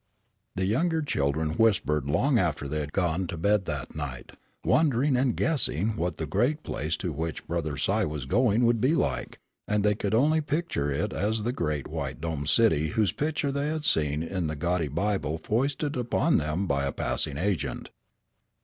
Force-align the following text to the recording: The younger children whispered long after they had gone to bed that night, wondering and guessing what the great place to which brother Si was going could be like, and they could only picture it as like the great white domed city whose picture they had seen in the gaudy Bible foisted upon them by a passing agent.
The 0.55 0.65
younger 0.65 1.03
children 1.03 1.51
whispered 1.51 2.07
long 2.09 2.39
after 2.39 2.67
they 2.67 2.79
had 2.79 2.91
gone 2.91 3.27
to 3.27 3.37
bed 3.37 3.65
that 3.65 3.93
night, 3.95 4.31
wondering 4.63 5.15
and 5.15 5.35
guessing 5.37 5.89
what 5.95 6.17
the 6.17 6.25
great 6.25 6.63
place 6.63 6.97
to 6.97 7.11
which 7.11 7.45
brother 7.45 7.77
Si 7.77 8.03
was 8.05 8.25
going 8.25 8.63
could 8.65 8.81
be 8.81 8.95
like, 8.95 9.37
and 9.67 9.83
they 9.83 9.93
could 9.93 10.15
only 10.15 10.41
picture 10.41 10.89
it 10.91 11.13
as 11.13 11.37
like 11.41 11.45
the 11.45 11.53
great 11.53 11.87
white 11.87 12.19
domed 12.19 12.49
city 12.49 12.87
whose 12.87 13.11
picture 13.11 13.51
they 13.51 13.67
had 13.67 13.85
seen 13.85 14.23
in 14.23 14.47
the 14.47 14.55
gaudy 14.55 14.87
Bible 14.87 15.37
foisted 15.37 15.95
upon 15.95 16.37
them 16.37 16.65
by 16.65 16.85
a 16.87 16.91
passing 16.91 17.37
agent. 17.37 17.91